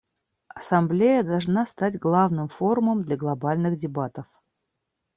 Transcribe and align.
Ассамблея 0.55 1.21
должна 1.21 1.67
стать 1.67 1.99
главным 1.99 2.47
форумом 2.47 3.03
для 3.03 3.17
глобальных 3.17 3.77
дебатов. 3.77 4.25